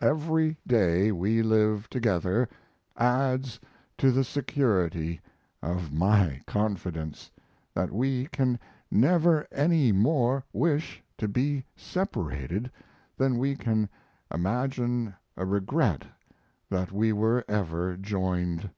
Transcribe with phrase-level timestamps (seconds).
[0.00, 2.48] Every day we live together
[2.96, 3.60] adds
[3.98, 5.20] to the security
[5.62, 7.30] of my confidence
[7.74, 8.58] that we can
[8.90, 12.70] never any more wish to be separated
[13.18, 13.90] than we can
[14.32, 16.06] imagine a regret
[16.70, 18.70] that we were ever joined.